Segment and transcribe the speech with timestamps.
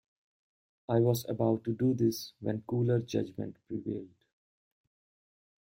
[0.89, 4.09] I was about to do this when cooler judgment prevailed.